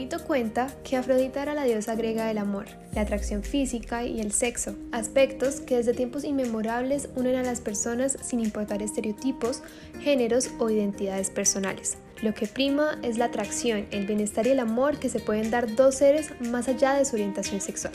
[0.00, 4.32] mito cuenta que Afrodita era la diosa griega del amor, la atracción física y el
[4.32, 9.62] sexo, aspectos que desde tiempos inmemorables unen a las personas sin importar estereotipos,
[10.00, 11.98] géneros o identidades personales.
[12.22, 15.76] Lo que prima es la atracción, el bienestar y el amor que se pueden dar
[15.76, 17.92] dos seres más allá de su orientación sexual.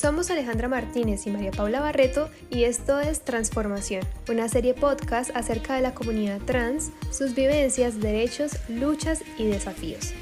[0.00, 5.74] Somos Alejandra Martínez y María Paula Barreto y esto es Transformación, una serie podcast acerca
[5.74, 10.14] de la comunidad trans, sus vivencias, derechos, luchas y desafíos.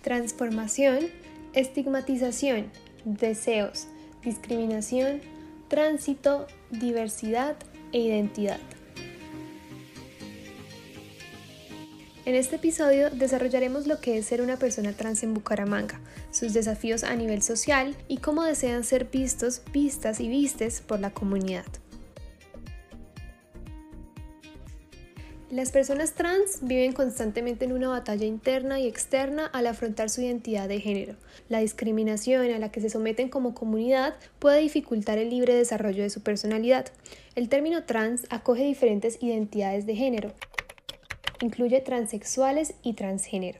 [0.00, 1.00] Transformación,
[1.52, 2.70] estigmatización,
[3.04, 3.86] deseos,
[4.22, 5.20] discriminación,
[5.68, 7.56] tránsito, diversidad
[7.92, 8.60] e identidad.
[12.26, 17.04] En este episodio desarrollaremos lo que es ser una persona trans en Bucaramanga, sus desafíos
[17.04, 21.66] a nivel social y cómo desean ser vistos, vistas y vistes por la comunidad.
[25.50, 30.66] Las personas trans viven constantemente en una batalla interna y externa al afrontar su identidad
[30.66, 31.16] de género.
[31.50, 36.10] La discriminación a la que se someten como comunidad puede dificultar el libre desarrollo de
[36.10, 36.86] su personalidad.
[37.34, 40.32] El término trans acoge diferentes identidades de género.
[41.40, 43.58] Incluye transexuales y transgénero.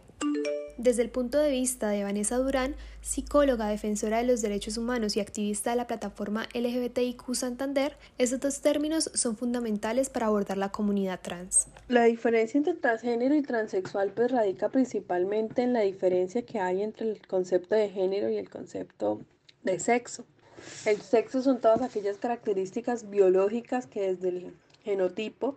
[0.76, 5.20] Desde el punto de vista de Vanessa Durán, psicóloga defensora de los derechos humanos y
[5.20, 11.20] activista de la plataforma LGBTIQ Santander, estos dos términos son fundamentales para abordar la comunidad
[11.22, 11.68] trans.
[11.88, 17.08] La diferencia entre transgénero y transexual pues radica principalmente en la diferencia que hay entre
[17.08, 19.20] el concepto de género y el concepto
[19.62, 20.24] de sexo.
[20.86, 25.54] El sexo son todas aquellas características biológicas que desde el genotipo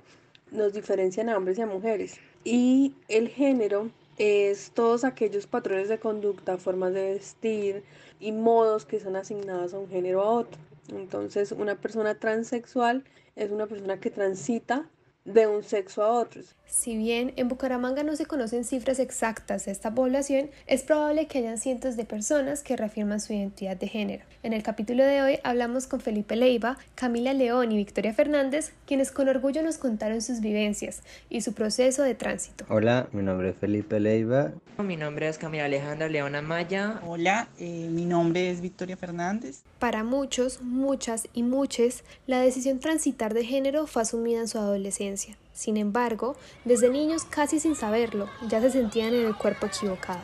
[0.52, 2.20] nos diferencian a hombres y a mujeres.
[2.44, 7.84] Y el género es todos aquellos patrones de conducta, formas de vestir
[8.20, 10.60] y modos que son asignados a un género a otro.
[10.90, 13.04] Entonces, una persona transexual
[13.36, 14.90] es una persona que transita
[15.26, 16.42] de un sexo a otro.
[16.70, 21.40] Si bien en Bucaramanga no se conocen cifras exactas de esta población, es probable que
[21.40, 24.26] hayan cientos de personas que reafirman su identidad de género.
[24.44, 29.12] En el capítulo de hoy hablamos con Felipe Leiva, Camila León y Victoria Fernández, quienes
[29.12, 32.66] con orgullo nos contaron sus vivencias y su proceso de tránsito.
[32.70, 34.52] Hola, mi nombre es Felipe Leiva.
[34.78, 37.02] Mi nombre es Camila Alejandra León Amaya.
[37.06, 39.64] Hola, eh, mi nombre es Victoria Fernández.
[39.80, 45.38] Para muchos, muchas y muchos, la decisión transitar de género fue asumida en su adolescencia.
[45.58, 46.36] Sin embargo,
[46.66, 50.20] desde niños, casi sin saberlo, ya se sentían en el cuerpo equivocado.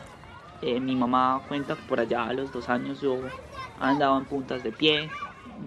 [0.62, 3.18] Eh, mi mamá cuenta que por allá a los dos años yo
[3.80, 5.10] andaba en puntas de pie.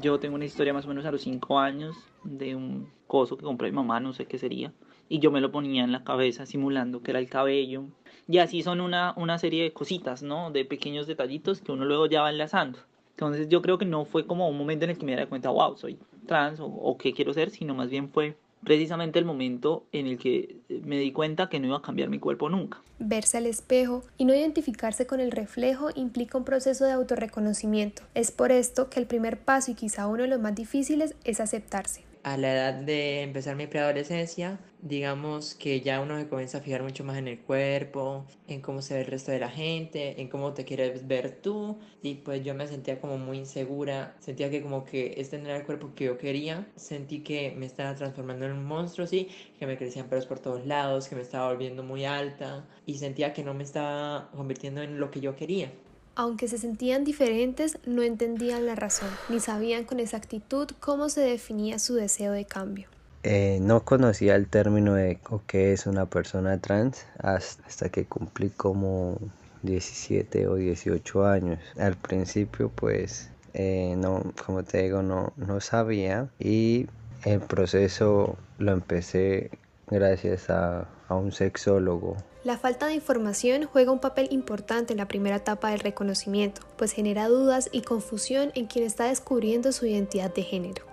[0.01, 3.43] Yo tengo una historia más o menos a los cinco años de un coso que
[3.43, 4.71] compré mi mamá, no sé qué sería.
[5.09, 7.83] Y yo me lo ponía en la cabeza simulando que era el cabello.
[8.25, 10.49] Y así son una, una serie de cositas, ¿no?
[10.49, 12.79] De pequeños detallitos que uno luego ya va enlazando.
[13.09, 15.49] Entonces yo creo que no fue como un momento en el que me diera cuenta,
[15.49, 19.85] wow, soy trans o, o qué quiero ser, sino más bien fue precisamente el momento
[19.91, 22.81] en el que me di cuenta que no iba a cambiar mi cuerpo nunca.
[22.99, 28.01] Verse al espejo y no identificarse con el reflejo implica un proceso de autorreconocimiento.
[28.15, 31.39] Es por esto que el primer paso y quizá uno de los más difíciles es
[31.39, 36.61] aceptarse a la edad de empezar mi preadolescencia, digamos que ya uno se comienza a
[36.61, 40.19] fijar mucho más en el cuerpo, en cómo se ve el resto de la gente,
[40.21, 41.79] en cómo te quieres ver tú.
[42.01, 45.57] Y pues yo me sentía como muy insegura, sentía que como que este no era
[45.57, 49.65] el cuerpo que yo quería, sentí que me estaba transformando en un monstruo, sí, que
[49.65, 53.43] me crecían pelos por todos lados, que me estaba volviendo muy alta y sentía que
[53.43, 55.71] no me estaba convirtiendo en lo que yo quería.
[56.19, 61.77] Aunque se sentían diferentes, no entendían la razón, ni sabían con exactitud cómo se definía
[61.77, 62.87] su deseo de cambio.
[63.21, 69.19] Eh, no conocía el término de qué es una persona trans hasta que cumplí como
[69.61, 71.59] 17 o 18 años.
[71.77, 76.87] Al principio pues eh, no, como te digo, no, no sabía y
[77.25, 79.51] el proceso lo empecé
[79.87, 82.17] gracias a, a un sexólogo
[82.47, 86.93] la falta de información juega un papel importante en la primera etapa del reconocimiento, pues
[86.93, 90.85] genera dudas y confusión en quien está descubriendo su identidad de género.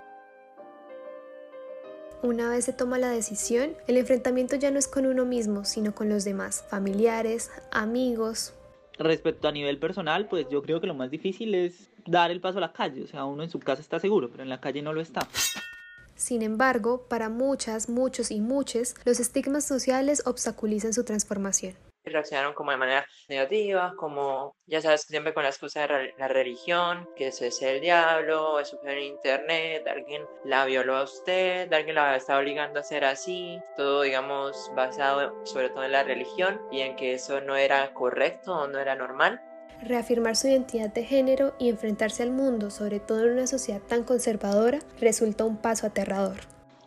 [2.24, 5.94] Una vez se toma la decisión, el enfrentamiento ya no es con uno mismo, sino
[5.94, 8.52] con los demás, familiares, amigos.
[8.98, 12.58] Respecto a nivel personal, pues yo creo que lo más difícil es dar el paso
[12.58, 14.82] a la calle, o sea, uno en su casa está seguro, pero en la calle
[14.82, 15.20] no lo está.
[16.24, 21.76] Sin embargo, para muchas, muchos y muchos, los estigmas sociales obstaculizan su transformación.
[22.02, 27.06] Reaccionaron como de manera negativa, como ya sabes, siempre con la excusa de la religión,
[27.14, 31.96] que eso es el diablo, eso fue en internet, alguien la violó a usted, alguien
[31.96, 36.80] la está obligando a ser así, todo digamos basado sobre todo en la religión y
[36.80, 39.42] en que eso no era correcto o no era normal
[39.82, 44.04] Reafirmar su identidad de género y enfrentarse al mundo, sobre todo en una sociedad tan
[44.04, 46.36] conservadora, resulta un paso aterrador.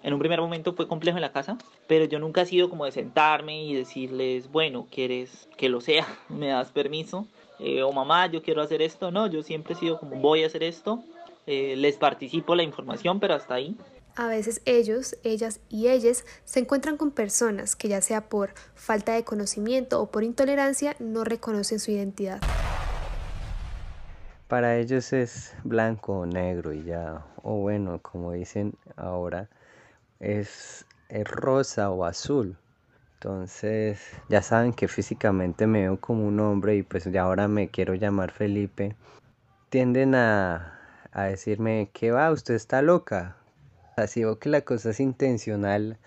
[0.03, 1.57] en un primer momento fue complejo en la casa,
[1.87, 6.07] pero yo nunca he sido como de sentarme y decirles, bueno, ¿quieres que lo sea?
[6.29, 7.27] ¿Me das permiso?
[7.59, 9.11] Eh, o mamá, yo quiero hacer esto.
[9.11, 11.03] No, yo siempre he sido como, voy a hacer esto.
[11.45, 13.75] Eh, les participo la información, pero hasta ahí.
[14.15, 19.13] A veces ellos, ellas y ellas se encuentran con personas que ya sea por falta
[19.13, 22.41] de conocimiento o por intolerancia no reconocen su identidad.
[24.47, 29.49] Para ellos es blanco o negro y ya, o bueno, como dicen ahora,
[30.21, 30.85] es,
[31.25, 32.57] rosa o azul.
[33.15, 33.99] Entonces
[34.29, 37.93] ya saben que físicamente me veo como un hombre y pues ya ahora me quiero
[37.95, 38.95] llamar Felipe.
[39.69, 40.79] Tienden a,
[41.11, 43.35] a decirme que va, usted está loca.
[43.97, 45.97] Así que la cosa es intencional,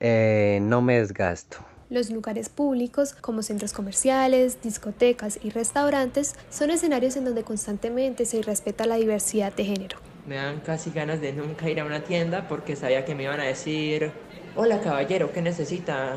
[0.00, 1.58] eh, no me desgasto.
[1.90, 8.36] Los lugares públicos, como centros comerciales, discotecas y restaurantes, son escenarios en donde constantemente se
[8.36, 9.96] irrespeta la diversidad de género.
[10.24, 13.40] Me dan casi ganas de nunca ir a una tienda porque sabía que me iban
[13.40, 14.12] a decir,
[14.54, 16.14] hola caballero, ¿qué necesita?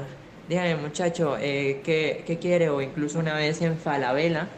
[0.48, 2.70] Dígame muchacho, eh, ¿qué, ¿qué, quiere?
[2.70, 4.50] O incluso una vez en Falabella,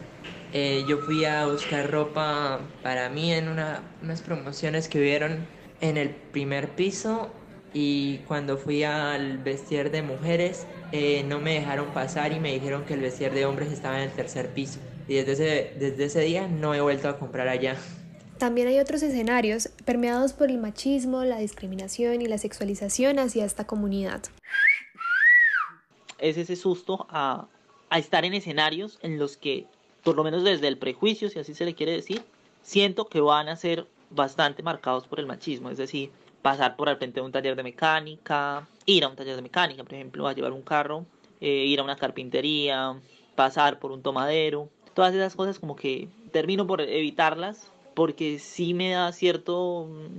[0.52, 5.46] eh, yo fui a buscar ropa para mí en una, unas promociones que hubieron
[5.80, 7.30] en el primer piso
[7.72, 12.84] y cuando fui al vestir de mujeres eh, no me dejaron pasar y me dijeron
[12.84, 14.78] que el vestir de hombres estaba en el tercer piso.
[15.08, 17.76] Y desde ese, desde ese día no he vuelto a comprar allá.
[18.38, 23.66] También hay otros escenarios permeados por el machismo, la discriminación y la sexualización hacia esta
[23.66, 24.22] comunidad.
[26.18, 27.48] Es ese susto a,
[27.88, 29.66] a estar en escenarios en los que,
[30.02, 32.22] por lo menos desde el prejuicio, si así se le quiere decir,
[32.62, 35.70] siento que van a ser bastante marcados por el machismo.
[35.70, 36.10] Es decir,
[36.46, 39.82] pasar por al frente de un taller de mecánica, ir a un taller de mecánica,
[39.82, 41.04] por ejemplo, a llevar un carro,
[41.40, 42.94] eh, ir a una carpintería,
[43.34, 48.92] pasar por un tomadero, todas esas cosas como que termino por evitarlas porque sí me
[48.92, 49.50] da cierta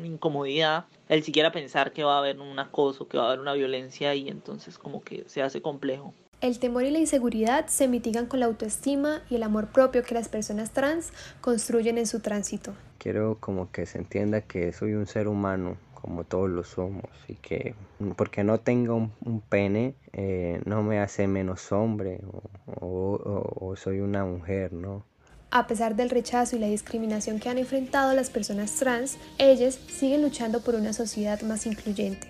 [0.04, 3.54] incomodidad el siquiera pensar que va a haber un acoso, que va a haber una
[3.54, 6.14] violencia y entonces como que se hace complejo.
[6.42, 10.14] El temor y la inseguridad se mitigan con la autoestima y el amor propio que
[10.14, 12.74] las personas trans construyen en su tránsito.
[12.98, 17.36] Quiero como que se entienda que soy un ser humano como todos lo somos y
[17.36, 17.76] que
[18.16, 19.12] porque no tenga un,
[19.50, 22.22] pene eh, no me hace menos hombre
[22.80, 25.04] o, soy una mujer, ¿no?
[25.52, 30.22] A pesar del rechazo y la discriminación que han enfrentado las personas trans, ellas siguen
[30.22, 32.28] luchando por una sociedad más incluyente.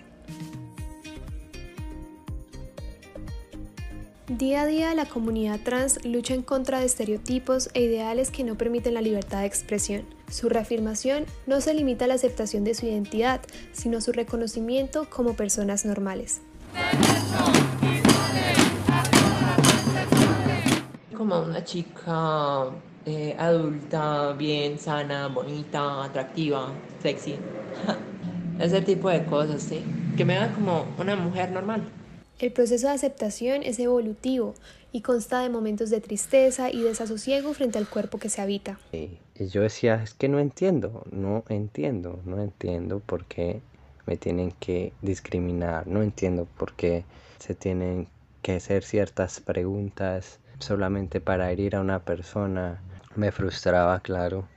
[4.28, 8.56] Día a día la comunidad trans lucha en contra de estereotipos e ideales que no
[8.56, 10.17] permiten la libertad de expresión.
[10.30, 13.40] Su reafirmación no se limita a la aceptación de su identidad,
[13.72, 16.42] sino su reconocimiento como personas normales.
[21.16, 22.66] Como una chica
[23.06, 26.72] eh, adulta, bien sana, bonita, atractiva,
[27.02, 27.36] sexy.
[28.60, 29.82] Ese tipo de cosas, sí.
[30.16, 31.88] Que me da como una mujer normal.
[32.38, 34.54] El proceso de aceptación es evolutivo
[34.92, 38.78] y consta de momentos de tristeza y desasosiego frente al cuerpo que se habita.
[38.92, 43.60] Y, yo decía, es que no entiendo, no entiendo, no entiendo por qué
[44.06, 47.04] me tienen que discriminar, no entiendo por qué
[47.38, 48.08] se tienen
[48.42, 52.80] que hacer ciertas preguntas solamente para herir a una persona.
[53.14, 54.48] Me frustraba, claro,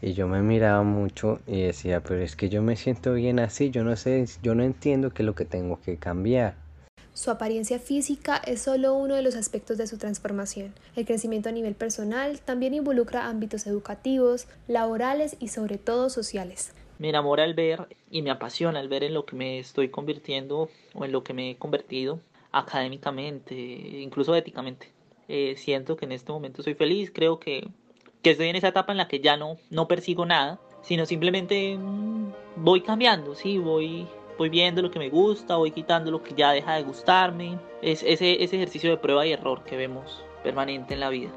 [0.00, 3.70] y yo me miraba mucho y decía, pero es que yo me siento bien así,
[3.70, 6.54] yo no sé, yo no entiendo qué es lo que tengo que cambiar.
[7.18, 10.72] Su apariencia física es solo uno de los aspectos de su transformación.
[10.94, 16.72] El crecimiento a nivel personal también involucra ámbitos educativos, laborales y sobre todo sociales.
[17.00, 20.70] Me enamora el ver y me apasiona el ver en lo que me estoy convirtiendo
[20.94, 22.20] o en lo que me he convertido
[22.52, 24.92] académicamente, incluso éticamente.
[25.26, 27.66] Eh, siento que en este momento soy feliz, creo que,
[28.22, 31.76] que estoy en esa etapa en la que ya no, no persigo nada, sino simplemente
[31.76, 34.06] mm, voy cambiando, sí, voy
[34.38, 37.58] voy viendo lo que me gusta, voy quitando lo que ya deja de gustarme.
[37.82, 41.30] Es ese, ese ejercicio de prueba y error que vemos permanente en la vida.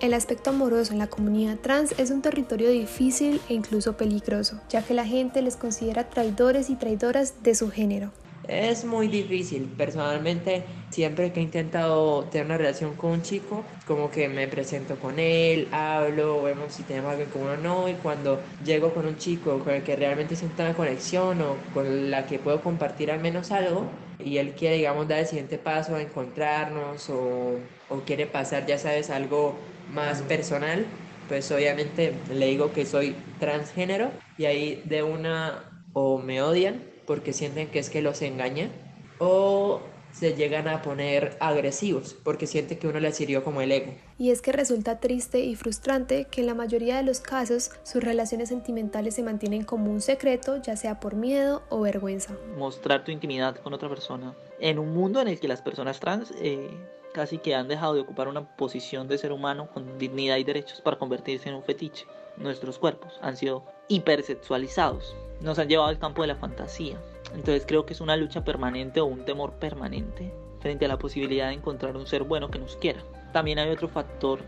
[0.00, 4.82] El aspecto amoroso en la comunidad trans es un territorio difícil e incluso peligroso, ya
[4.82, 8.12] que la gente les considera traidores y traidoras de su género.
[8.46, 9.74] Es muy difícil.
[9.74, 14.98] Personalmente, siempre que he intentado tener una relación con un chico, como que me presento
[14.98, 17.88] con él, hablo, vemos si tenemos algo en común o no.
[17.88, 22.10] Y cuando llego con un chico con el que realmente siento una conexión o con
[22.10, 25.94] la que puedo compartir al menos algo, y él quiere, digamos, dar el siguiente paso
[25.96, 32.72] a encontrarnos o, o quiere pasar, ya sabes, algo más personal, pues obviamente le digo
[32.74, 38.02] que soy transgénero y ahí de una o me odian porque sienten que es que
[38.02, 38.70] los engaña
[39.18, 39.80] o
[40.14, 43.92] se llegan a poner agresivos porque siente que uno le sirvió como el ego.
[44.16, 48.02] Y es que resulta triste y frustrante que en la mayoría de los casos sus
[48.02, 52.36] relaciones sentimentales se mantienen como un secreto, ya sea por miedo o vergüenza.
[52.56, 56.32] Mostrar tu intimidad con otra persona en un mundo en el que las personas trans
[56.40, 56.70] eh,
[57.14, 60.82] casi que han dejado de ocupar una posición de ser humano con dignidad y derechos
[60.82, 62.06] para convertirse en un fetiche.
[62.36, 66.98] Nuestros cuerpos han sido hipersexualizados, nos han llevado al campo de la fantasía,
[67.32, 71.48] entonces creo que es una lucha permanente o un temor permanente frente a la posibilidad
[71.48, 73.02] de encontrar un ser bueno que nos quiera.
[73.32, 74.40] También hay otro factor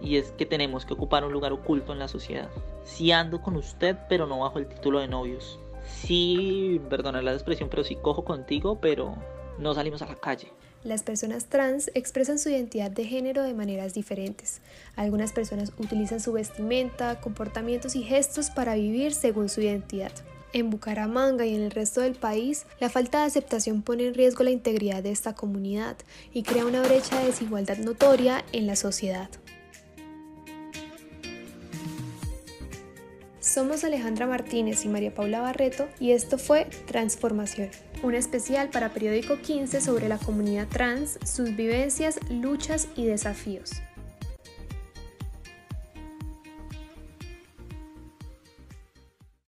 [0.00, 2.48] y es que tenemos que ocupar un lugar oculto en la sociedad.
[2.84, 5.58] Si ando con usted, pero no bajo el título de novios.
[5.84, 9.16] Sí, perdona la expresión, pero sí cojo contigo, pero
[9.58, 10.52] no salimos a la calle.
[10.86, 14.60] Las personas trans expresan su identidad de género de maneras diferentes.
[14.94, 20.12] Algunas personas utilizan su vestimenta, comportamientos y gestos para vivir según su identidad.
[20.52, 24.44] En Bucaramanga y en el resto del país, la falta de aceptación pone en riesgo
[24.44, 25.96] la integridad de esta comunidad
[26.32, 29.28] y crea una brecha de desigualdad notoria en la sociedad.
[33.56, 37.70] Somos Alejandra Martínez y María Paula Barreto y esto fue Transformación,
[38.02, 43.70] un especial para Periódico 15 sobre la comunidad trans, sus vivencias, luchas y desafíos.